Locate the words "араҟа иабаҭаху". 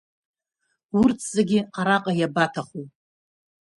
1.79-2.85